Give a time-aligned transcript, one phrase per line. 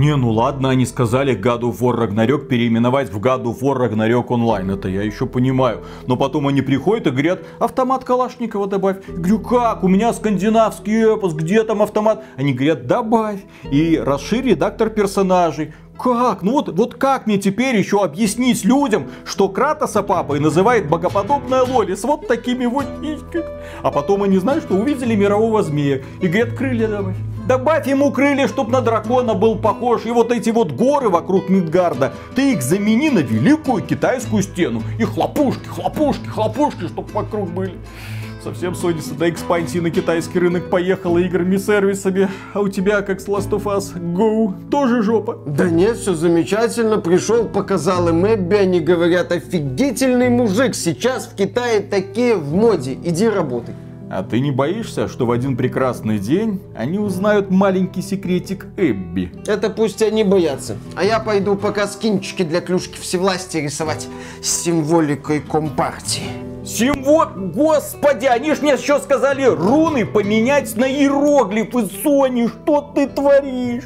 [0.00, 4.72] Не, ну ладно, они сказали God of War переименовать в God of War Ragnarok.
[4.74, 5.84] Это я еще понимаю.
[6.06, 8.96] Но потом они приходят и говорят, автомат Калашникова добавь.
[9.08, 9.84] Я говорю, как?
[9.84, 12.24] У меня скандинавский эпос, где там автомат?
[12.38, 13.40] Они говорят, добавь.
[13.70, 15.74] И расшири редактор персонажей.
[16.02, 16.40] Как?
[16.40, 21.94] Ну вот, вот как мне теперь еще объяснить людям, что Кратоса папой называет богоподобная Лоли
[21.94, 23.44] с вот такими вот ничками?
[23.82, 27.14] А потом они, знают, что увидели мирового змея и говорят, крылья давай.
[27.50, 30.06] Добавь ему крылья, чтоб на дракона был похож.
[30.06, 34.84] И вот эти вот горы вокруг Мидгарда, ты их замени на великую китайскую стену.
[35.00, 37.74] И хлопушки, хлопушки, хлопушки, чтоб вокруг были.
[38.44, 43.50] Совсем Sony до экспансии на китайский рынок поехала играми-сервисами, а у тебя, как с Last
[43.50, 45.40] of Us Go, тоже жопа.
[45.44, 46.98] Да нет, все замечательно.
[46.98, 53.28] Пришел, показал им Эбби, они говорят, офигительный мужик, сейчас в Китае такие в моде, иди
[53.28, 53.74] работай.
[54.12, 59.32] А ты не боишься, что в один прекрасный день они узнают маленький секретик Эбби?
[59.46, 60.76] Это пусть они боятся.
[60.96, 64.08] А я пойду пока скинчики для клюшки всевластия рисовать
[64.42, 66.24] с символикой компартии.
[66.66, 67.26] Символ...
[67.36, 73.84] Господи, они ж мне еще сказали руны поменять на иероглифы, Сони, что ты творишь?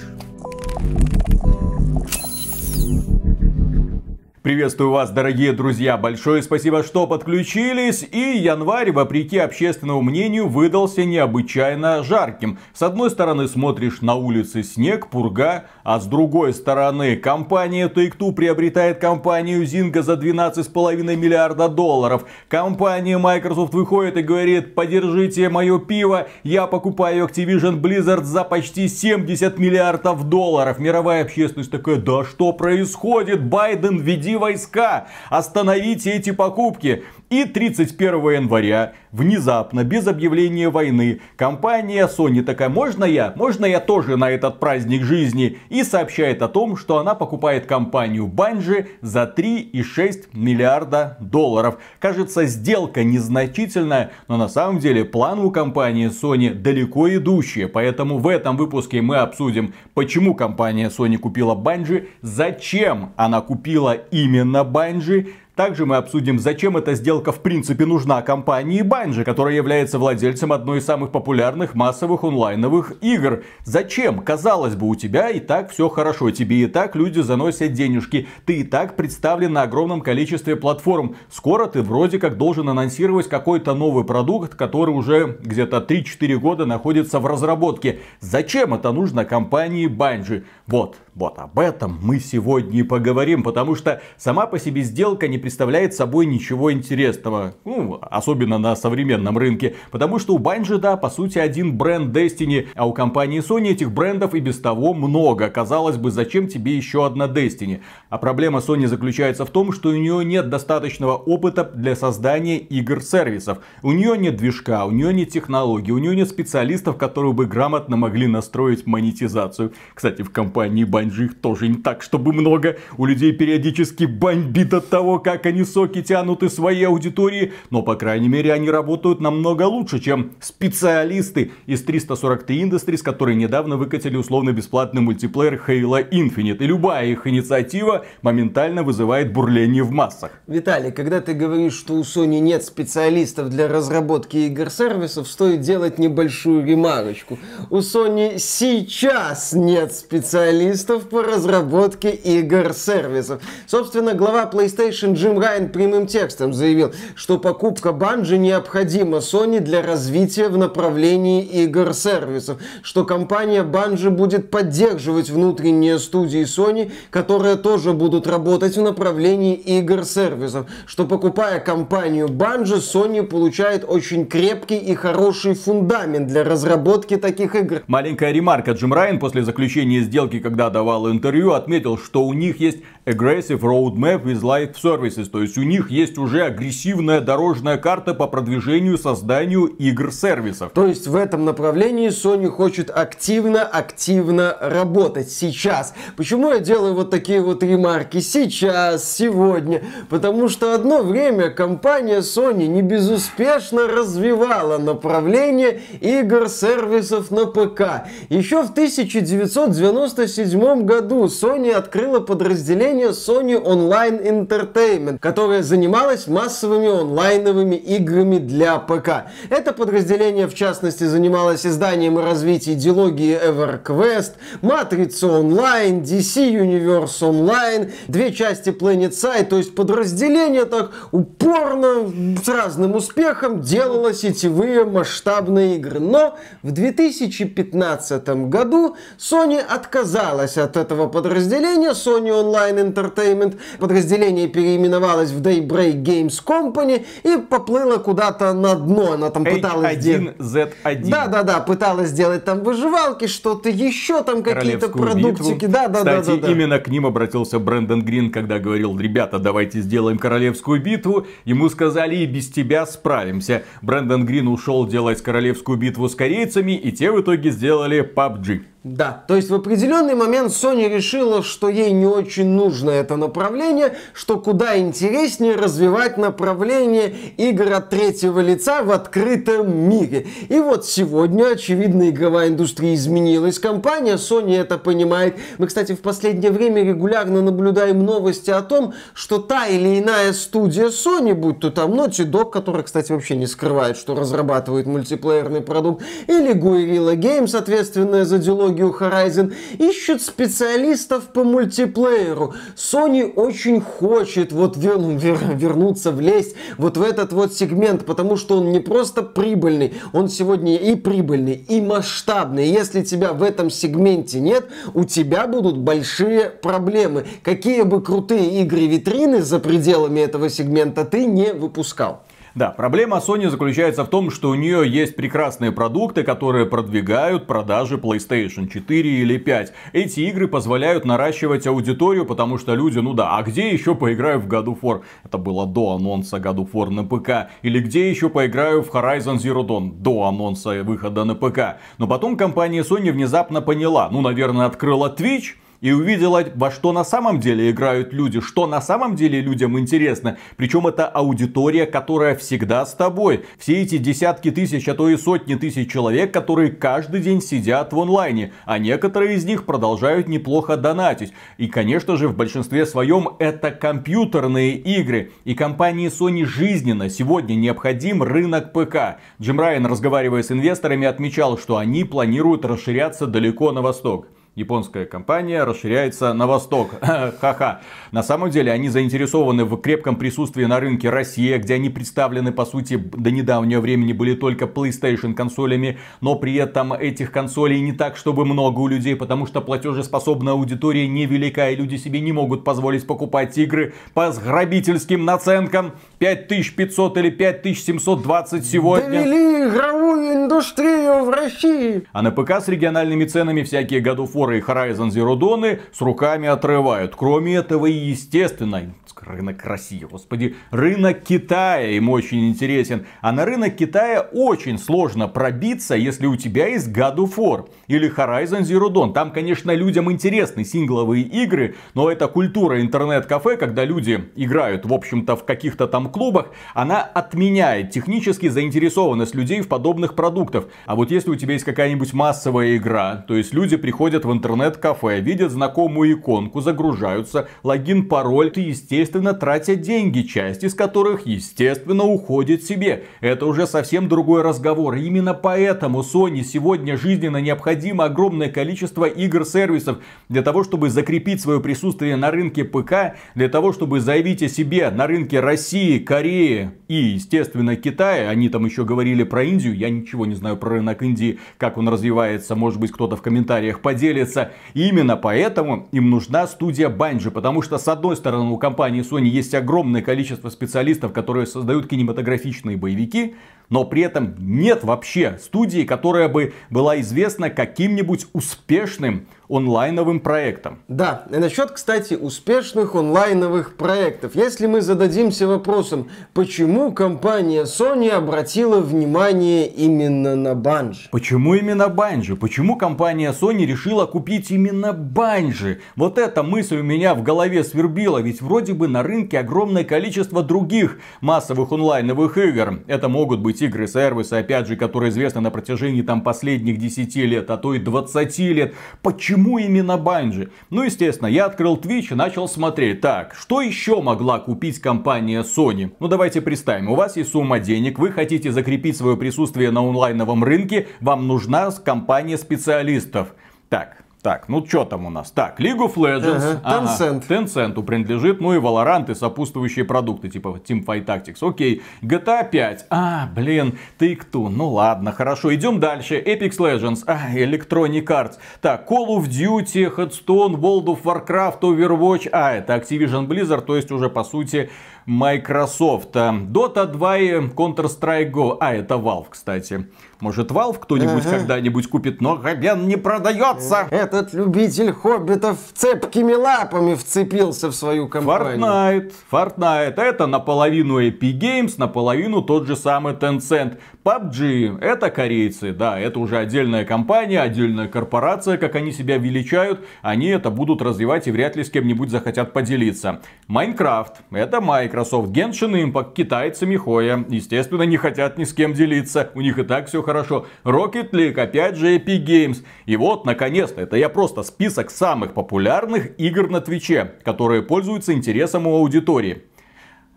[4.45, 5.97] Приветствую вас, дорогие друзья.
[5.97, 8.07] Большое спасибо, что подключились.
[8.13, 12.59] И январь, вопреки общественному мнению, выдался необычайно жарким.
[12.75, 18.99] С одной стороны смотришь на улице снег, пурга, а с другой стороны компания Take-Two приобретает
[18.99, 22.27] компанию Zynga за 12,5 миллиарда долларов.
[22.49, 29.59] Компания Microsoft выходит и говорит, подержите мое пиво, я покупаю Activision Blizzard за почти 70
[29.59, 30.79] миллиардов долларов.
[30.79, 33.43] Мировая общественность такая, да что происходит?
[33.43, 37.05] Байден, веди войска, остановите эти покупки.
[37.31, 43.33] И 31 января, внезапно, без объявления войны, компания Sony такая, можно я?
[43.35, 45.59] Можно я тоже на этот праздник жизни?
[45.71, 51.79] И сообщает о том, что она покупает компанию Bungie за 3,6 миллиарда долларов.
[51.99, 57.69] Кажется, сделка незначительная, но на самом деле план у компании Sony далеко идущие.
[57.69, 64.59] Поэтому в этом выпуске мы обсудим, почему компания Sony купила Bungie, зачем она купила именно
[64.59, 70.53] Bungie, также мы обсудим, зачем эта сделка в принципе нужна компании Bungie, которая является владельцем
[70.53, 73.45] одной из самых популярных массовых онлайновых игр.
[73.65, 74.19] Зачем?
[74.19, 78.61] Казалось бы, у тебя и так все хорошо, тебе и так люди заносят денежки, ты
[78.61, 81.17] и так представлен на огромном количестве платформ.
[81.31, 87.21] Скоро ты вроде как должен анонсировать какой-то новый продукт, который уже где-то 3-4 года находится
[87.21, 88.01] в разработке.
[88.21, 90.45] Зачем это нужно компании Bungie?
[90.67, 95.39] Вот, вот об этом мы сегодня и поговорим, потому что сама по себе сделка не
[95.45, 97.55] представляет собой ничего интересного.
[97.67, 99.75] Ну, особенно на современном рынке.
[99.91, 103.93] Потому что у Bungie, да, по сути, один бренд Destiny, а у компании Sony этих
[103.93, 105.51] брендов и без того много.
[105.51, 107.83] Казалось бы, зачем тебе еще одна Destiny?
[108.09, 113.59] А проблема Sony заключается в том, что у нее нет достаточного опыта для создания игр-сервисов.
[113.83, 117.99] У нее нет движка, у нее нет технологий, у нее нет специалистов, которые бы грамотно
[117.99, 119.75] могли настроить монетизацию.
[119.93, 122.79] Кстати, в компании Bungie их тоже не так, чтобы много.
[122.97, 127.83] У людей периодически бомбит от того, как как они соки тянут из своей аудитории, но,
[127.83, 134.17] по крайней мере, они работают намного лучше, чем специалисты из 343 Industries, которые недавно выкатили
[134.17, 136.59] условно-бесплатный мультиплеер Halo Infinite.
[136.59, 140.31] И любая их инициатива моментально вызывает бурление в массах.
[140.47, 146.65] Виталий, когда ты говоришь, что у Sony нет специалистов для разработки игр-сервисов, стоит делать небольшую
[146.65, 147.39] ремарочку.
[147.71, 153.43] У Sony сейчас нет специалистов по разработке игр-сервисов.
[153.67, 160.49] Собственно, глава PlayStation Джим Райан прямым текстом заявил, что покупка Банжи необходима Sony для развития
[160.49, 168.77] в направлении игр-сервисов, что компания Банжи будет поддерживать внутренние студии Sony, которые тоже будут работать
[168.77, 176.45] в направлении игр-сервисов, что покупая компанию Банжи, Sony получает очень крепкий и хороший фундамент для
[176.45, 177.83] разработки таких игр.
[177.87, 178.73] Маленькая ремарка.
[178.73, 184.23] Джим Райан после заключения сделки, когда давал интервью, отметил, что у них есть aggressive roadmap
[184.25, 188.99] with live service Services, то есть у них есть уже агрессивная дорожная карта по продвижению
[188.99, 190.73] созданию игр-сервисов.
[190.73, 195.95] То есть в этом направлении Sony хочет активно-активно работать сейчас.
[196.17, 199.83] Почему я делаю вот такие вот ремарки сейчас, сегодня?
[200.09, 208.09] Потому что одно время компания Sony не безуспешно развивала направление игр-сервисов на ПК.
[208.29, 217.77] Еще в 1997 2022 году Sony открыла подразделение Sony Online Entertainment, которое занималось массовыми онлайновыми
[217.77, 219.27] играми для ПК.
[219.49, 227.93] Это подразделение, в частности, занималось изданием и развитием идеологии EverQuest, Матрица Online, DC Universe Online,
[228.09, 232.13] две части Planet Side, то есть подразделение так упорно,
[232.43, 236.01] с разным успехом делало сетевые масштабные игры.
[236.01, 243.59] Но в 2015 году Sony отказалась от этого подразделения, Sony Online Entertainment.
[243.79, 249.13] Подразделение переименовалось в Daybreak Games Company и поплыло куда-то на дно.
[249.13, 250.37] Она там пыталась делать...
[250.39, 251.09] Z1.
[251.09, 255.67] Да-да-да, пыталась сделать там выживалки, что-то еще, там какие-то продуктики.
[255.67, 259.39] Да, да, да, Кстати, да, да, именно к ним обратился Брэндон Грин, когда говорил, ребята,
[259.39, 261.27] давайте сделаем королевскую битву.
[261.45, 263.63] Ему сказали, и без тебя справимся.
[263.83, 268.74] Брэндон Грин ушел делать королевскую битву с корейцами, и те в итоге сделали PUBG.
[268.85, 273.97] Да, то есть в определенный момент Sony решила, что ей не очень нужно это направление,
[274.13, 280.27] что куда интереснее развивать направление игр от третьего лица в открытом мире.
[280.51, 283.59] И вот сегодня, очевидно, игровая индустрия изменилась.
[283.59, 285.37] Компания Sony это понимает.
[285.57, 290.89] Мы, кстати, в последнее время регулярно наблюдаем новости о том, что та или иная студия
[290.89, 296.05] Sony, будь то там Naughty Dog, которая, кстати, вообще не скрывает, что разрабатывает мультиплеерный продукт,
[296.27, 302.55] или Guerrilla Games, ответственная за диалоги технологию Horizon, ищут специалистов по мультиплееру.
[302.77, 308.59] Sony очень хочет вот вер, вер, вернуться, влезть вот в этот вот сегмент, потому что
[308.59, 312.69] он не просто прибыльный, он сегодня и прибыльный, и масштабный.
[312.69, 317.27] Если тебя в этом сегменте нет, у тебя будут большие проблемы.
[317.43, 322.23] Какие бы крутые игры витрины за пределами этого сегмента ты не выпускал.
[322.55, 327.97] Да, проблема Sony заключается в том, что у нее есть прекрасные продукты, которые продвигают продажи
[327.97, 329.73] PlayStation 4 или 5.
[329.93, 334.47] Эти игры позволяют наращивать аудиторию, потому что люди, ну да, а где еще поиграю в
[334.47, 335.03] God of War?
[335.25, 337.51] Это было до анонса God of War на ПК.
[337.63, 339.93] Или где еще поиграю в Horizon Zero Dawn?
[339.93, 341.81] До анонса выхода на ПК.
[341.99, 347.05] Но потом компания Sony внезапно поняла, ну, наверное, открыла Twitch, и увидела, во что на
[347.05, 350.39] самом деле играют люди, что на самом деле людям интересно.
[350.57, 353.45] Причем это аудитория, которая всегда с тобой.
[353.59, 358.01] Все эти десятки тысяч, а то и сотни тысяч человек, которые каждый день сидят в
[358.01, 361.35] онлайне, а некоторые из них продолжают неплохо донатить.
[361.59, 365.33] И, конечно же, в большинстве своем это компьютерные игры.
[365.45, 369.19] И компании Sony жизненно сегодня необходим рынок ПК.
[369.39, 375.65] Джим Райан, разговаривая с инвесторами, отмечал, что они планируют расширяться далеко на восток японская компания
[375.65, 376.91] расширяется на восток.
[377.01, 377.81] Ха-ха.
[378.13, 382.65] На самом деле они заинтересованы в крепком присутствии на рынке России, где они представлены, по
[382.65, 388.17] сути, до недавнего времени были только PlayStation консолями, но при этом этих консолей не так,
[388.17, 393.07] чтобы много у людей, потому что платежеспособная аудитория невелика, и люди себе не могут позволить
[393.07, 399.11] покупать игры по грабительским наценкам 5500 или 5720 сегодня.
[399.11, 402.07] Довели игровую индустрию в России.
[402.13, 406.01] А на ПК с региональными ценами всякие God of War и Horizon Zero Dawn с
[406.01, 407.15] руками отрывают.
[407.17, 408.95] Кроме этого, и естественно,
[409.27, 413.07] рынок России, господи, рынок Китая им очень интересен.
[413.21, 418.11] А на рынок Китая очень сложно пробиться, если у тебя есть God of War или
[418.11, 419.13] Horizon Zero Dawn.
[419.13, 425.37] Там, конечно, людям интересны сингловые игры, но эта культура интернет-кафе, когда люди играют, в общем-то,
[425.37, 430.67] в каких-то там клубах, она отменяет технически заинтересованность людей в подобных продуктах.
[430.87, 435.21] А вот если у тебя есть какая-нибудь массовая игра, то есть люди приходят в интернет-кафе,
[435.21, 442.65] видят знакомую иконку, загружаются, логин, пароль, ты, естественно, тратят деньги, часть из которых, естественно, уходит
[442.65, 443.05] себе.
[443.21, 444.95] Это уже совсем другой разговор.
[444.97, 449.99] И именно поэтому Sony сегодня жизненно необходимо огромное количество игр-сервисов
[450.29, 454.91] для того, чтобы закрепить свое присутствие на рынке ПК, для того, чтобы заявить о себе
[454.91, 458.31] на рынке России, Кореи и, естественно, Китая.
[458.31, 459.77] Они там еще говорили про Индию.
[459.77, 462.55] Я ничего не знаю про рынок Индии, как он развивается.
[462.55, 463.81] Может быть, кто-то в комментариях
[464.25, 464.53] поделится.
[464.75, 469.27] И именно поэтому им нужна студия Bungie, потому что, с одной стороны, у компании Sony
[469.27, 473.35] есть огромное количество специалистов, которые создают кинематографичные боевики,
[473.69, 480.79] но при этом нет вообще студии, которая бы была известна каким-нибудь успешным онлайновым проектом.
[480.89, 484.35] Да, и насчет, кстати, успешных онлайновых проектов.
[484.35, 491.09] Если мы зададимся вопросом, почему компания Sony обратила внимание именно на Bungie?
[491.11, 492.37] Почему именно Bungie?
[492.37, 495.79] Почему компания Sony решила купить именно Bungie?
[495.97, 500.43] Вот эта мысль у меня в голове свербила, ведь вроде бы на рынке огромное количество
[500.43, 502.81] других массовых онлайновых игр.
[502.87, 507.17] Это могут быть какие-нибудь игры, сервисы, опять же, которые известны на протяжении там последних 10
[507.17, 508.75] лет, а то и 20 лет.
[509.03, 510.51] Почему именно Bungie?
[510.71, 513.01] Ну, естественно, я открыл Twitch и начал смотреть.
[513.01, 515.93] Так, что еще могла купить компания Sony?
[516.01, 516.91] Ну, давайте представим.
[516.91, 521.71] У вас есть сумма денег, вы хотите закрепить свое присутствие на онлайновом рынке, вам нужна
[521.85, 523.35] компания специалистов.
[523.69, 525.31] Так, так, ну что там у нас?
[525.31, 526.61] Так, League of Legends.
[526.63, 527.25] Ага, Tencent.
[527.27, 531.47] Ага, Tencent принадлежит, ну и Valorant и сопутствующие продукты, типа Teamfight Tactics.
[531.47, 531.83] Окей.
[532.01, 532.87] GTA 5.
[532.89, 534.49] А, блин, ты кто?
[534.49, 535.55] Ну ладно, хорошо.
[535.55, 536.19] Идем дальше.
[536.19, 537.05] Apex Legends.
[537.07, 538.39] А, Electronic Arts.
[538.63, 542.31] Так, Call of Duty, Headstone, World of Warcraft, Overwatch.
[542.33, 544.71] А, это Activision Blizzard, то есть уже по сути
[545.07, 546.15] Microsoft.
[546.15, 548.57] Dota 2 и Counter-Strike Go.
[548.61, 549.89] А, это Valve, кстати.
[550.21, 551.39] Может, Valve кто-нибудь ага.
[551.39, 553.87] когда-нибудь купит, но Габен не продается.
[553.91, 558.65] Этот любитель хоббитов цепкими лапами вцепился в свою компанию.
[558.65, 559.13] Fortnite.
[559.31, 560.01] Fortnite.
[560.01, 563.79] Это наполовину Epic Games, наполовину тот же самый Tencent.
[564.05, 564.81] PUBG.
[564.83, 565.73] Это корейцы.
[565.73, 569.87] Да, это уже отдельная компания, отдельная корпорация, как они себя величают.
[570.03, 573.23] Они это будут развивать и вряд ли с кем-нибудь захотят поделиться.
[573.49, 574.17] Minecraft.
[574.31, 575.31] Это Microsoft.
[575.31, 576.13] Genshin Impact.
[576.13, 577.25] Китайцы Михоя.
[577.31, 579.31] Естественно, не хотят ни с кем делиться.
[579.35, 580.47] У них и так все хорошо.
[580.65, 582.59] Rocket League, опять же Epic Games.
[582.85, 588.67] И вот, наконец-то, это я просто список самых популярных игр на Твиче, которые пользуются интересом
[588.67, 589.45] у аудитории.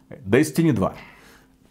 [0.10, 0.94] Destiny 2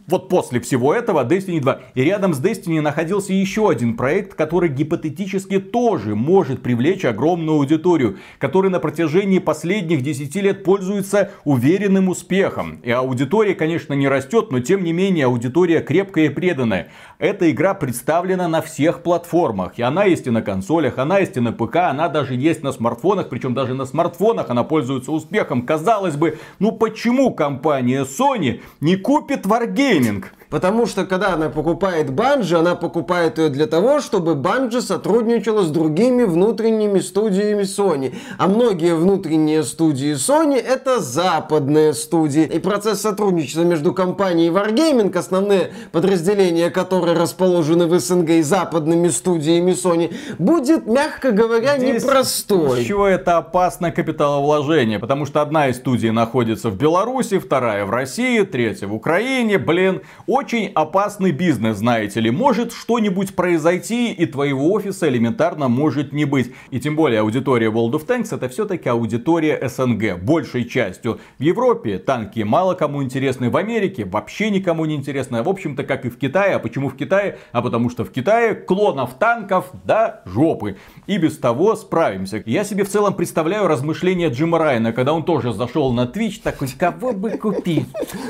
[0.06, 1.80] вот после всего этого Destiny 2.
[1.94, 8.18] И рядом с Destiny находился еще один проект, который гипотетически тоже может привлечь огромную аудиторию,
[8.38, 12.78] который на протяжении последних 10 лет пользуется уверенным успехом.
[12.82, 16.88] И аудитория, конечно, не растет, но тем не менее аудитория крепкая и преданная.
[17.18, 19.78] Эта игра представлена на всех платформах.
[19.78, 22.72] И она есть и на консолях, она есть и на ПК, она даже есть на
[22.72, 25.62] смартфонах, причем даже на смартфонах она пользуется успехом.
[25.62, 30.32] Казалось бы, ну почему компания Sony не купит Wargaming?
[30.50, 35.70] Потому что когда она покупает Bungie, она покупает ее для того, чтобы Bungie сотрудничала с
[35.70, 38.14] другими внутренними студиями Sony.
[38.38, 42.42] А многие внутренние студии Sony это западные студии.
[42.42, 49.72] И процесс сотрудничества между компанией Wargaming, основные подразделения которые расположены в СНГ и западными студиями
[49.72, 52.84] Sony, будет, мягко говоря, Здесь непростой.
[52.84, 54.98] Чего это опасное капиталовложение?
[54.98, 59.58] Потому что одна из студий находится в Беларуси, вторая в России, третья в Украине.
[59.58, 60.02] Блин,
[60.36, 62.30] очень опасный бизнес, знаете ли.
[62.30, 66.52] Может что-нибудь произойти, и твоего офиса элементарно может не быть.
[66.70, 71.20] И тем более аудитория World of Tanks это все-таки аудитория СНГ, большей частью.
[71.38, 75.42] В Европе танки мало кому интересны, в Америке вообще никому не интересны.
[75.42, 76.56] В общем-то, как и в Китае.
[76.56, 77.38] А почему в Китае?
[77.52, 80.76] А потому что в Китае клонов танков до жопы.
[81.06, 82.42] И без того справимся.
[82.44, 86.68] Я себе в целом представляю размышления Джима Райана, когда он тоже зашел на Twitch, такой,
[86.68, 87.88] кого бы купить?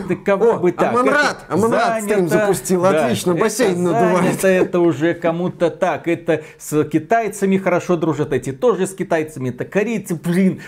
[0.09, 0.93] Да кого бы так?
[0.93, 1.45] Аманрад!
[1.49, 1.96] Аманрад!
[2.01, 4.37] Стрим запустил, да, отлично, бассейн надувает.
[4.37, 9.65] Это, это уже кому-то так, это с китайцами хорошо дружат, эти тоже с китайцами, это
[9.65, 10.61] корейцы, блин.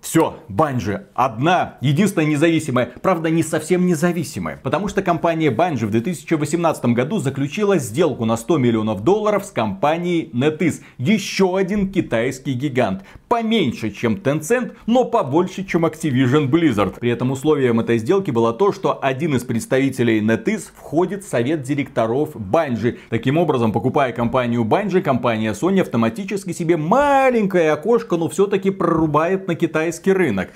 [0.00, 6.84] Все, Банжи, одна, единственная независимая, правда не совсем независимая, потому что компания Банжи в 2018
[6.86, 13.90] году заключила сделку на 100 миллионов долларов с компанией NetEase, еще один китайский гигант, поменьше,
[13.90, 16.98] чем Tencent, но побольше, чем Activision Blizzard.
[17.00, 21.62] При этом условием этой сделки было то, что один из представителей NetEase входит в совет
[21.62, 22.98] директоров Bungie.
[23.10, 29.54] Таким образом, покупая компанию Bungie, компания Sony автоматически себе маленькое окошко, но все-таки прорубает на
[29.54, 30.50] китайский рынок.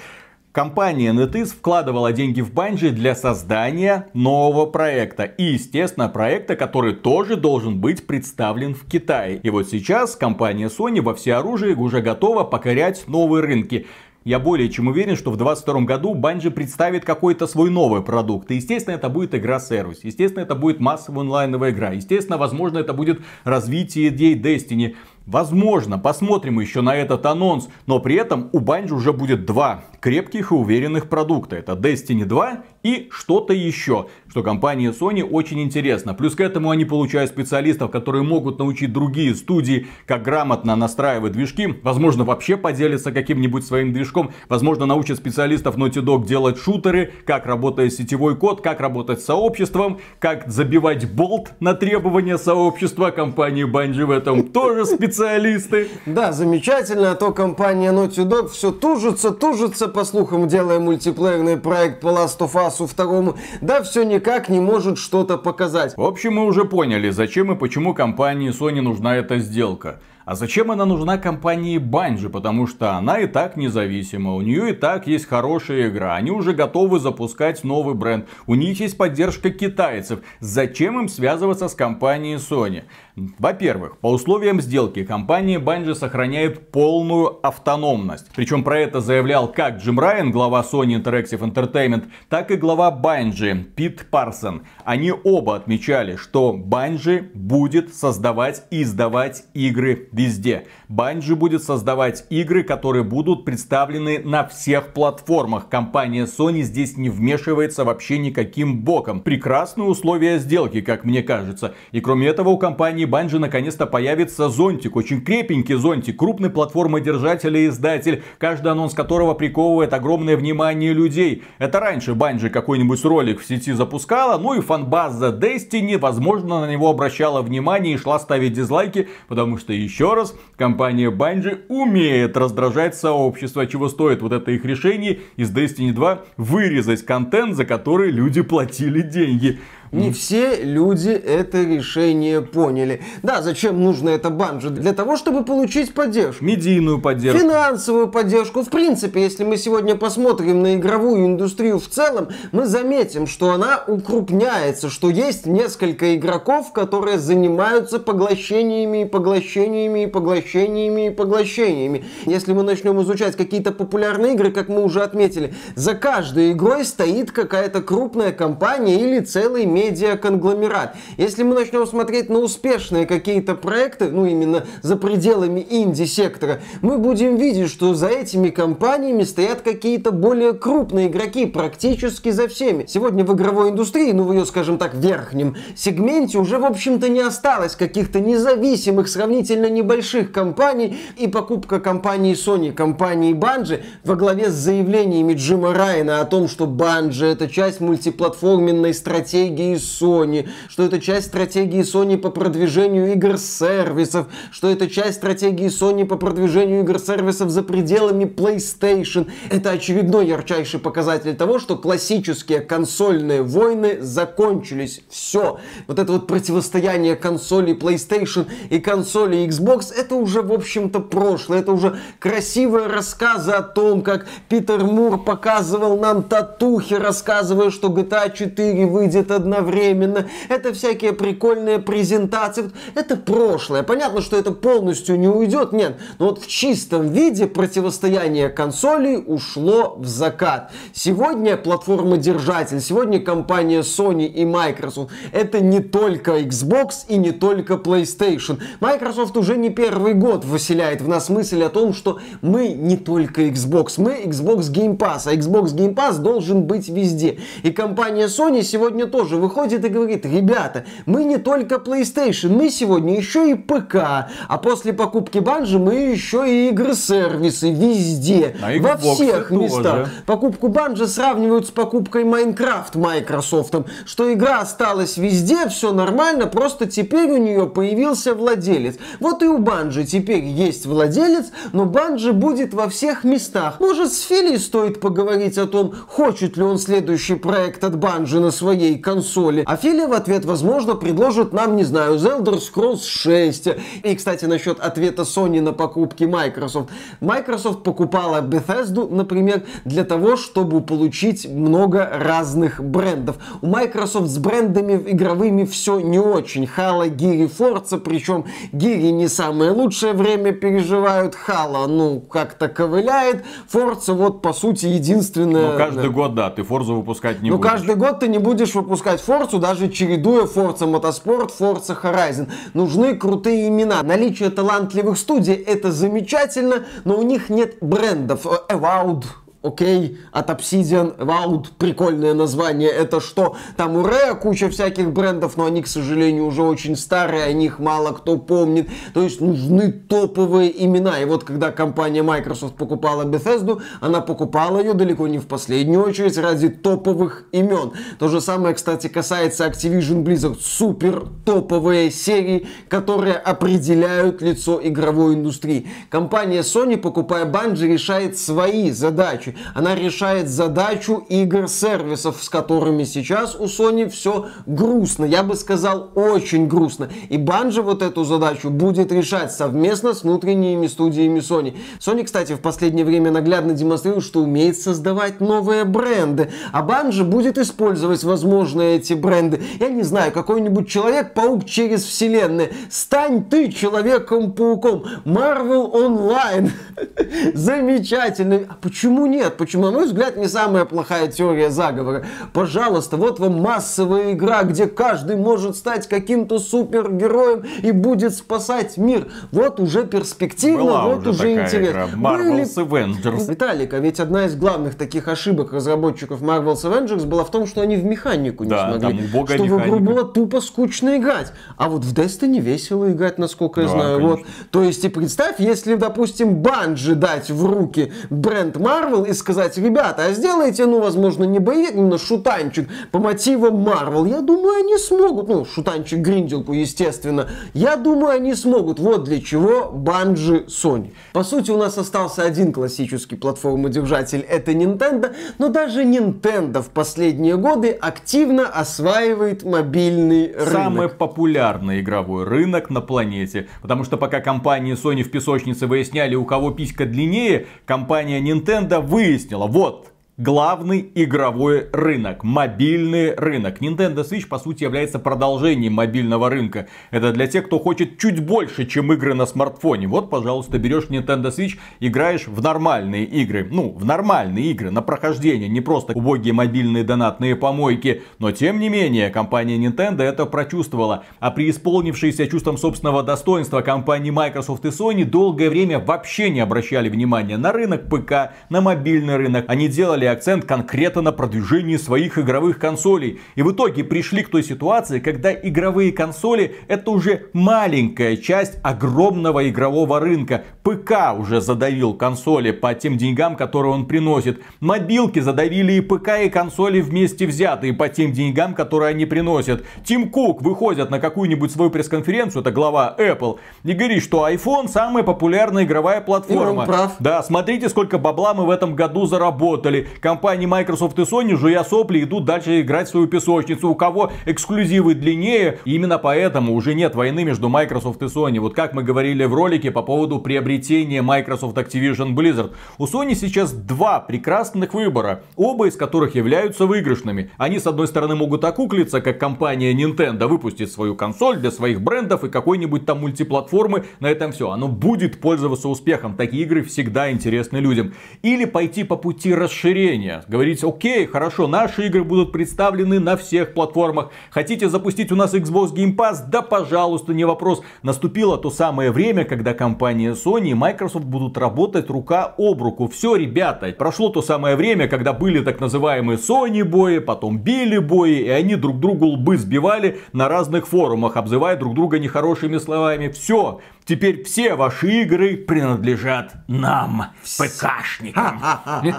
[0.53, 5.23] Компания NetEase вкладывала деньги в Bungie для создания нового проекта.
[5.23, 9.39] И, естественно, проекта, который тоже должен быть представлен в Китае.
[9.45, 13.87] И вот сейчас компания Sony во всеоружии уже готова покорять новые рынки.
[14.25, 18.51] Я более чем уверен, что в 2022 году Bungie представит какой-то свой новый продукт.
[18.51, 20.01] И, естественно, это будет игра-сервис.
[20.03, 21.93] Естественно, это будет массовая онлайновая игра.
[21.93, 24.97] Естественно, возможно, это будет развитие идей Destiny.
[25.31, 30.51] Возможно, посмотрим еще на этот анонс, но при этом у Bungie уже будет два крепких
[30.51, 31.55] и уверенных продукта.
[31.55, 36.15] Это Destiny 2 и что-то еще, что компания Sony очень интересно.
[36.15, 41.79] Плюс к этому они получают специалистов, которые могут научить другие студии, как грамотно настраивать движки.
[41.83, 44.33] Возможно, вообще поделятся каким-нибудь своим движком.
[44.49, 49.99] Возможно, научат специалистов Naughty Dog делать шутеры, как работает сетевой код, как работать с сообществом,
[50.19, 53.11] как забивать болт на требования сообщества.
[53.11, 55.89] Компании Bungie в этом тоже специалисты.
[56.07, 62.01] Да, замечательно, а то компания Naughty Dog все тужится, тужится, по слухам, делая мультиплеерный проект
[62.01, 65.97] по Last of Us второму, да все никак не может что-то показать.
[65.97, 70.01] В общем, мы уже поняли, зачем и почему компании Sony нужна эта сделка.
[70.25, 72.29] А зачем она нужна компании Bungie?
[72.29, 76.53] Потому что она и так независима, у нее и так есть хорошая игра, они уже
[76.53, 80.21] готовы запускать новый бренд, у них есть поддержка китайцев.
[80.39, 82.85] Зачем им связываться с компанией Sony?
[83.17, 88.29] Во-первых, по условиям сделки компания Bungie сохраняет полную автономность.
[88.35, 93.65] Причем про это заявлял как Джим Райан, глава Sony Interactive Entertainment, так и глава Bungie
[93.65, 94.63] Пит Парсон.
[94.85, 100.67] Они оба отмечали, что Bungie будет создавать и издавать игры везде.
[100.89, 105.69] Bungie будет создавать игры, которые будут представлены на всех платформах.
[105.69, 109.21] Компания Sony здесь не вмешивается вообще никаким боком.
[109.21, 111.75] Прекрасные условия сделки, как мне кажется.
[111.93, 114.97] И кроме этого у компании Bungie наконец-то появится зонтик.
[114.97, 116.19] Очень крепенький зонтик.
[116.19, 118.23] Крупный платформодержатель и издатель.
[118.39, 121.43] Каждый анонс которого приковывает огромное внимание людей.
[121.59, 124.39] Это раньше Bungie какой-нибудь ролик в сети запускала.
[124.39, 129.09] Ну и фанбаза Destiny, возможно, на него обращала внимание и шла ставить дизлайки.
[129.29, 135.21] Потому что, еще раз, компания Bungie умеет раздражать сообщество, чего стоит вот это их решение
[135.37, 139.59] из Destiny 2 вырезать контент, за который люди платили деньги.
[139.93, 143.03] Не все люди это решение поняли.
[143.25, 144.71] Да, зачем нужно это банжи?
[144.71, 146.45] Для того, чтобы получить поддержку.
[146.45, 147.41] Медийную поддержку.
[147.41, 148.63] Финансовую поддержку.
[148.63, 153.83] В принципе, если мы сегодня посмотрим на игровую индустрию в целом, мы заметим, что она
[153.85, 162.05] укрупняется, что есть несколько игроков, которые занимаются поглощениями и поглощениями и поглощениями и поглощениями.
[162.27, 167.33] Если мы начнем изучать какие-то популярные игры, как мы уже отметили, за каждой игрой стоит
[167.33, 170.97] какая-то крупная компания или целый медиаконгломерат.
[171.17, 177.37] Если мы начнем смотреть на успешные какие-то проекты, ну именно за пределами инди-сектора, мы будем
[177.37, 182.85] видеть, что за этими компаниями стоят какие-то более крупные игроки практически за всеми.
[182.87, 187.21] Сегодня в игровой индустрии, ну в ее, скажем так, верхнем сегменте уже, в общем-то, не
[187.21, 194.55] осталось каких-то независимых, сравнительно небольших компаний, и покупка компании Sony, компании Bungie во главе с
[194.55, 201.01] заявлениями Джима Райана о том, что Bungie это часть мультиплатформенной стратегии стратегии Sony, что это
[201.01, 207.63] часть стратегии Sony по продвижению игр-сервисов, что это часть стратегии Sony по продвижению игр-сервисов за
[207.63, 209.29] пределами PlayStation.
[209.51, 215.03] Это очередной ярчайший показатель того, что классические консольные войны закончились.
[215.09, 215.59] Все.
[215.87, 221.61] Вот это вот противостояние консолей PlayStation и консолей Xbox, это уже, в общем-то, прошлое.
[221.61, 228.35] Это уже красивые рассказы о том, как Питер Мур показывал нам татухи, рассказывая, что GTA
[228.35, 232.71] 4 выйдет одновременно одновременно, это всякие прикольные презентации.
[232.95, 233.83] Это прошлое.
[233.83, 235.97] Понятно, что это полностью не уйдет, нет.
[236.19, 240.73] Но вот в чистом виде противостояние консолей ушло в закат.
[240.93, 245.11] Сегодня платформа-держатель, сегодня компания Sony и Microsoft.
[245.33, 248.61] Это не только Xbox и не только PlayStation.
[248.81, 253.43] Microsoft уже не первый год выселяет в нас мысль о том, что мы не только
[253.43, 257.39] Xbox, мы Xbox Game Pass, а Xbox Game Pass должен быть везде.
[257.63, 259.50] И компания Sony сегодня тоже выходит
[259.85, 265.39] и говорит, ребята, мы не только PlayStation, мы сегодня еще и ПК, а после покупки
[265.39, 269.83] Банжи мы еще и игры-сервисы везде, а во всех местах.
[269.83, 270.11] Тоже.
[270.27, 277.31] Покупку Банжи сравнивают с покупкой Майнкрафт Microsoft, что игра осталась везде, все нормально, просто теперь
[277.31, 278.97] у нее появился владелец.
[279.19, 283.81] Вот и у Банжи теперь есть владелец, но Банжи будет во всех местах.
[283.81, 288.51] Может, с Фили стоит поговорить о том, хочет ли он следующий проект от Банжи на
[288.51, 289.63] своей консоли, консоли.
[289.67, 293.69] А Филя в ответ, возможно, предложит нам, не знаю, The Elder Scrolls 6.
[294.03, 296.91] И, кстати, насчет ответа Sony на покупки Microsoft.
[297.21, 303.37] Microsoft покупала Bethesda, например, для того, чтобы получить много разных брендов.
[303.63, 306.65] У Microsoft с брендами игровыми все не очень.
[306.65, 311.37] Halo, Geary, Forza, причем Geary не самое лучшее время переживают.
[311.47, 313.45] Halo, ну, как-то ковыляет.
[313.73, 315.73] Forza, вот, по сути, единственное...
[315.73, 317.71] Ну, каждый год, да, ты Forza выпускать не ну, будешь.
[317.71, 322.51] Ну, каждый год ты не будешь выпускать играть Forza, даже чередуя Forza Motorsport, Forza Horizon.
[322.75, 324.03] Нужны крутые имена.
[324.03, 328.47] Наличие талантливых студий это замечательно, но у них нет брендов.
[328.69, 329.25] Avowed,
[329.63, 332.89] Окей, от Obsidian Vault прикольное название.
[332.89, 333.57] Это что?
[333.77, 337.79] Там у Rare куча всяких брендов, но они, к сожалению, уже очень старые, о них
[337.79, 338.89] мало кто помнит.
[339.13, 341.21] То есть нужны топовые имена.
[341.21, 346.39] И вот когда компания Microsoft покупала Bethesda, она покупала ее далеко не в последнюю очередь
[346.39, 347.93] ради топовых имен.
[348.19, 350.57] То же самое, кстати, касается Activision Blizzard.
[350.59, 355.87] Супер топовые серии, которые определяют лицо игровой индустрии.
[356.09, 359.57] Компания Sony, покупая Bungie, решает свои задачи задачи.
[359.75, 365.25] Она решает задачу игр-сервисов, с которыми сейчас у Sony все грустно.
[365.25, 367.09] Я бы сказал, очень грустно.
[367.29, 371.77] И Банжи вот эту задачу будет решать совместно с внутренними студиями Sony.
[371.99, 376.51] Sony, кстати, в последнее время наглядно демонстрирует, что умеет создавать новые бренды.
[376.73, 379.61] А Банжи будет использовать, возможно, эти бренды.
[379.79, 382.73] Я не знаю, какой-нибудь Человек-паук через вселенные.
[382.91, 385.05] Стань ты Человеком-пауком.
[385.25, 386.71] Marvel Online.
[387.55, 388.61] Замечательно.
[388.69, 389.57] А почему нет?
[389.57, 392.25] Почему, на мой взгляд, не самая плохая теория заговора.
[392.53, 399.29] Пожалуйста, вот вам массовая игра, где каждый может стать каким-то супергероем и будет спасать мир.
[399.53, 401.79] Вот уже перспективно, Была вот уже интересно.
[401.91, 402.07] игра.
[402.15, 403.51] Marvel's Avengers.
[403.51, 407.81] Виталик, а ведь одна из главных таких ошибок разработчиков Marvel's Avengers была в том, что
[407.81, 409.19] они в механику не Да, смогли.
[409.29, 409.99] там что в игру механика.
[410.05, 411.53] было тупо скучно играть.
[411.77, 414.17] А вот в Destiny весело играть, насколько я Да, знаю.
[414.19, 414.37] конечно.
[414.39, 414.47] Вот.
[414.71, 420.25] То есть, и представь, если, допустим, Банжи дать в руки бренд Marvel и сказать, ребята,
[420.25, 424.29] а сделайте, ну, возможно, не боец, именно шутанчик по мотивам Marvel.
[424.29, 425.49] Я думаю, они смогут.
[425.49, 427.49] Ну, шутанчик гринделку, естественно.
[427.73, 428.99] Я думаю, они смогут.
[428.99, 431.13] Вот для чего Банжи Sony.
[431.33, 434.41] По сути, у нас остался один классический платформодержатель.
[434.41, 435.33] Это Nintendo.
[435.59, 440.73] Но даже Nintendo в последние годы активно осваивает мобильный рынок.
[440.73, 443.69] Самый популярный игровой рынок на планете.
[443.81, 449.67] Потому что пока компании Sony в песочнице выясняли, у кого писька длиннее, компания Nintendo выяснила,
[449.67, 453.83] вот, главный игровой рынок, мобильный рынок.
[453.83, 456.89] Nintendo Switch, по сути, является продолжением мобильного рынка.
[457.11, 460.09] Это для тех, кто хочет чуть больше, чем игры на смартфоне.
[460.09, 463.69] Вот, пожалуйста, берешь Nintendo Switch, играешь в нормальные игры.
[463.71, 468.23] Ну, в нормальные игры, на прохождение, не просто убогие мобильные донатные помойки.
[468.39, 471.25] Но, тем не менее, компания Nintendo это прочувствовала.
[471.41, 477.59] А преисполнившиеся чувством собственного достоинства компании Microsoft и Sony долгое время вообще не обращали внимания
[477.59, 479.67] на рынок ПК, на мобильный рынок.
[479.69, 483.41] Они делали акцент конкретно на продвижении своих игровых консолей.
[483.55, 489.69] И в итоге пришли к той ситуации, когда игровые консоли это уже маленькая часть огромного
[489.69, 490.65] игрового рынка.
[490.83, 494.61] ПК уже задавил консоли по тем деньгам, которые он приносит.
[494.81, 499.85] Мобилки задавили и ПК, и консоли вместе взятые по тем деньгам, которые они приносят.
[500.05, 505.23] Тим Кук выходит на какую-нибудь свою пресс-конференцию, это глава Apple, и говорит, что iPhone самая
[505.25, 506.83] популярная игровая платформа.
[506.83, 507.13] И он прав.
[507.19, 510.09] Да, смотрите, сколько бабла мы в этом году заработали.
[510.21, 513.89] Компании Microsoft и Sony, жуя сопли, идут дальше играть в свою песочницу.
[513.89, 515.79] У кого эксклюзивы длиннее.
[515.87, 518.61] Именно поэтому уже нет войны между Microsoft и Sony.
[518.61, 522.73] Вот как мы говорили в ролике по поводу приобретения Microsoft Activision Blizzard.
[522.99, 525.43] У Sony сейчас два прекрасных выбора.
[525.57, 527.51] Оба из которых являются выигрышными.
[527.57, 532.45] Они с одной стороны могут окуклиться, как компания Nintendo выпустит свою консоль для своих брендов
[532.45, 534.05] и какой-нибудь там мультиплатформы.
[534.21, 534.71] На этом все.
[534.71, 536.37] Оно будет пользоваться успехом.
[536.37, 538.13] Такие игры всегда интересны людям.
[538.43, 540.10] Или пойти по пути расширения.
[540.49, 544.31] Говорить, окей, хорошо, наши игры будут представлены на всех платформах.
[544.51, 546.39] Хотите запустить у нас Xbox Game Pass?
[546.49, 547.83] Да, пожалуйста, не вопрос.
[548.03, 553.09] Наступило то самое время, когда компания Sony и Microsoft будут работать рука об руку.
[553.09, 558.43] Все, ребята, прошло то самое время, когда были так называемые Sony бои, потом Билли бои,
[558.43, 563.29] и они друг другу лбы сбивали на разных форумах, обзывая друг друга нехорошими словами.
[563.29, 568.61] Все, теперь все ваши игры принадлежат нам, ПКшникам.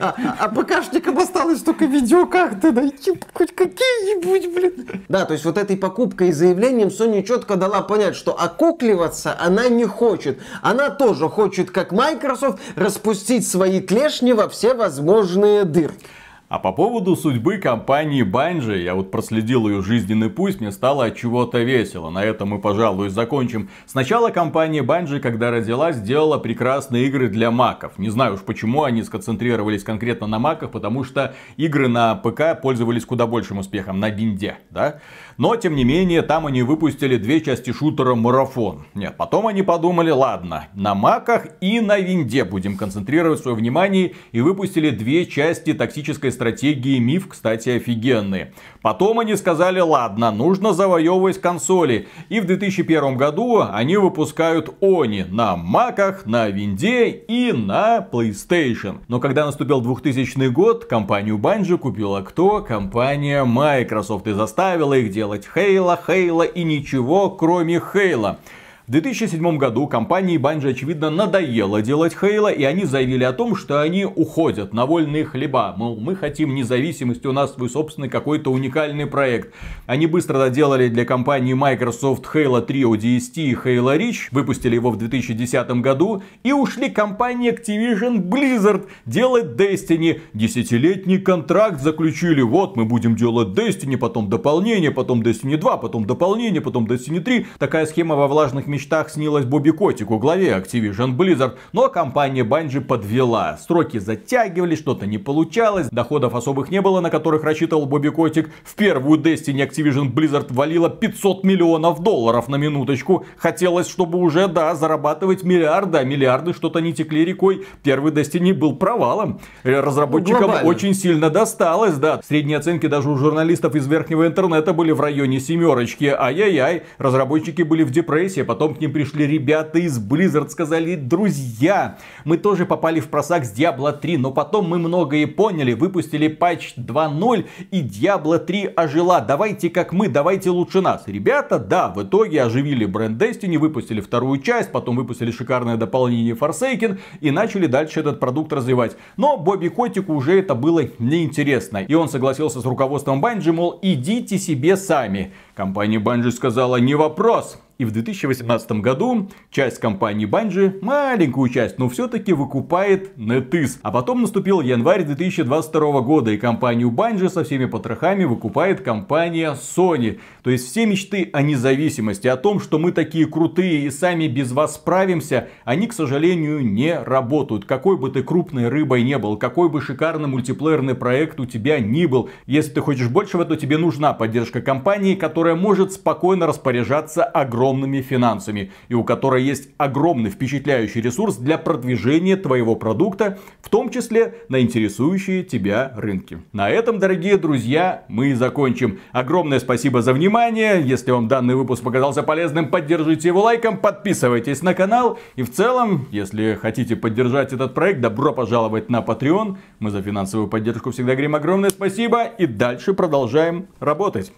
[0.00, 5.04] А, а ПКшникам осталось только видеокарты найти, хоть какие-нибудь, блин.
[5.08, 9.68] Да, то есть вот этой покупкой и заявлением Sony четко дала понять, что окукливаться она
[9.68, 10.40] не хочет.
[10.62, 16.06] Она тоже хочет, как Microsoft, распустить свои клешни во все возможные дырки.
[16.54, 21.16] А по поводу судьбы компании Bungie, я вот проследил ее жизненный путь, мне стало от
[21.16, 22.10] чего-то весело.
[22.10, 23.70] На этом мы, пожалуй, закончим.
[23.86, 27.98] Сначала компания Bungie, когда родилась, сделала прекрасные игры для маков.
[27.98, 33.04] Не знаю уж почему они сконцентрировались конкретно на маках, потому что игры на ПК пользовались
[33.04, 35.00] куда большим успехом, на винде, да?
[35.36, 38.84] Но, тем не менее, там они выпустили две части шутера Марафон.
[38.94, 44.40] Нет, потом они подумали, ладно, на маках и на винде будем концентрировать свое внимание и
[44.40, 48.52] выпустили две части тактической стратегии Миф, кстати, офигенные.
[48.80, 52.06] Потом они сказали, ладно, нужно завоевывать консоли.
[52.28, 59.00] И в 2001 году они выпускают Они на маках, на винде и на PlayStation.
[59.08, 62.62] Но когда наступил 2000 год, компанию Bungie купила кто?
[62.62, 68.38] Компания Microsoft и заставила их делать Хейла, Хейла и ничего кроме Хейла.
[68.86, 73.80] В 2007 году компании Bungie, очевидно, надоело делать Хейла, и они заявили о том, что
[73.80, 75.72] они уходят на вольные хлеба.
[75.74, 79.54] Мол, мы хотим независимости, у нас свой собственный какой-то уникальный проект.
[79.86, 84.98] Они быстро доделали для компании Microsoft Halo 3 ODST и Halo Reach, выпустили его в
[84.98, 90.20] 2010 году, и ушли компании Activision Blizzard делать Destiny.
[90.34, 96.60] Десятилетний контракт заключили, вот мы будем делать Destiny, потом дополнение, потом Destiny 2, потом дополнение,
[96.60, 97.46] потом Destiny 3.
[97.58, 103.56] Такая схема во влажных мечтах снилась Бобби Котику, главе Activision Blizzard, но компания Bungie подвела.
[103.56, 108.50] Строки затягивали, что-то не получалось, доходов особых не было, на которых рассчитывал Бобби Котик.
[108.64, 113.24] В первую Destiny Activision Blizzard валила 500 миллионов долларов на минуточку.
[113.36, 117.66] Хотелось, чтобы уже, да, зарабатывать миллиарды, а миллиарды что-то не текли рекой.
[117.82, 119.40] Первый Destiny был провалом.
[119.62, 122.20] Э, разработчикам ну, очень сильно досталось, да.
[122.26, 126.06] Средние оценки даже у журналистов из верхнего интернета были в районе семерочки.
[126.06, 131.98] Ай-яй-яй, разработчики были в депрессии, потом Потом к ним пришли ребята из Blizzard, сказали, друзья,
[132.24, 136.72] мы тоже попали в просак с Diablo 3, но потом мы многое поняли, выпустили патч
[136.78, 139.20] 2.0 и Diablo 3 ожила.
[139.20, 141.02] Давайте как мы, давайте лучше нас.
[141.06, 146.98] Ребята, да, в итоге оживили бренд Destiny, выпустили вторую часть, потом выпустили шикарное дополнение Forsaken
[147.20, 148.96] и начали дальше этот продукт развивать.
[149.18, 151.84] Но Бобби Котику уже это было неинтересно.
[151.84, 155.34] И он согласился с руководством Bungie, мол, идите себе сами.
[155.54, 161.88] Компания Bungie сказала, не вопрос, и в 2018 году часть компании Bungie, маленькую часть, но
[161.88, 163.78] все-таки выкупает NetEase.
[163.82, 170.20] А потом наступил январь 2022 года, и компанию Bungie со всеми потрохами выкупает компания Sony.
[170.42, 174.52] То есть все мечты о независимости, о том, что мы такие крутые и сами без
[174.52, 177.64] вас справимся, они, к сожалению, не работают.
[177.64, 182.06] Какой бы ты крупной рыбой не был, какой бы шикарный мультиплеерный проект у тебя ни
[182.06, 187.63] был, если ты хочешь большего, то тебе нужна поддержка компании, которая может спокойно распоряжаться огромным
[187.64, 193.88] огромными финансами и у которой есть огромный впечатляющий ресурс для продвижения твоего продукта, в том
[193.88, 196.42] числе на интересующие тебя рынки.
[196.52, 199.00] На этом, дорогие друзья, мы и закончим.
[199.12, 200.82] Огромное спасибо за внимание.
[200.84, 205.18] Если вам данный выпуск показался полезным, поддержите его лайком, подписывайтесь на канал.
[205.36, 209.56] И в целом, если хотите поддержать этот проект, добро пожаловать на Patreon.
[209.78, 214.32] Мы за финансовую поддержку всегда говорим огромное спасибо и дальше продолжаем работать.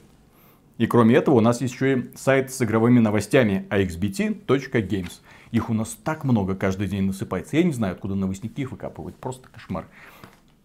[0.78, 5.20] И кроме этого у нас есть еще и сайт с игровыми новостями axbt.games.
[5.52, 7.56] Их у нас так много каждый день насыпается.
[7.56, 9.16] Я не знаю, откуда новостники их выкапывают.
[9.16, 9.86] Просто кошмар.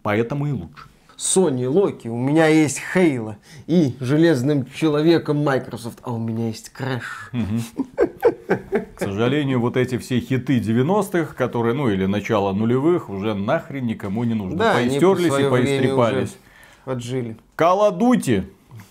[0.02, 0.88] Поэтому и лучше.
[1.16, 7.30] Sony, Loki, у меня есть Halo и Железным Человеком Microsoft, а у меня есть Crash.
[8.96, 14.24] К сожалению, вот эти все хиты 90-х, которые, ну или начало нулевых, уже нахрен никому
[14.24, 14.58] не нужны.
[14.58, 16.36] Да, Поистерлись и поистрепались.
[16.84, 17.36] Отжили.
[17.56, 17.96] Call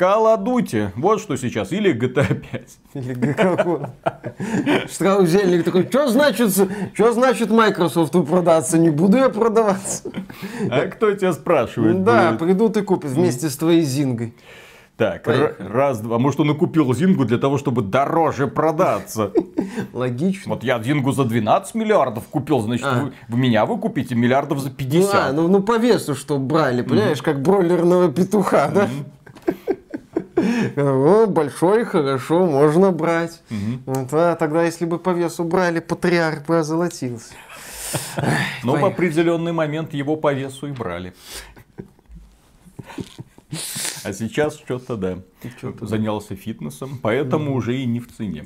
[0.01, 0.89] Duty.
[0.95, 1.71] Вот что сейчас.
[1.71, 2.77] Или GTA 5.
[2.93, 3.79] Или какой?
[4.91, 6.51] Штраузельник такой, что значит,
[6.93, 8.77] что значит Microsoft продаться?
[8.77, 10.11] Не буду я продаваться.
[10.69, 12.03] А кто тебя спрашивает?
[12.03, 14.33] Да, придут и купят вместе с твоей Зингой.
[15.01, 16.19] Так, раз, два.
[16.19, 19.31] Может, он и купил Зингу для того, чтобы дороже продаться.
[19.93, 20.53] Логично.
[20.53, 23.05] Вот я Зингу за 12 миллиардов купил, значит, а.
[23.05, 25.13] вы, вы меня вы купите миллиардов за 50.
[25.13, 27.23] Ну, а, ну, ну по весу что брали, понимаешь, mm-hmm.
[27.23, 28.89] как бройлерного петуха, да?
[30.75, 33.41] О, большой, хорошо, можно брать.
[33.85, 37.33] Вот, а тогда, если бы по весу брали, патриарх бы озолотился.
[38.63, 41.13] Но в определенный момент его по весу и брали.
[44.03, 45.19] А сейчас что-то, да,
[45.57, 48.43] что занялся фитнесом, поэтому уже и не в цене.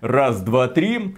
[0.00, 1.16] Раз, два, три.